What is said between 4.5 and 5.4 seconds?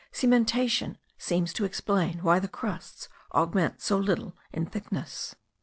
in thickness.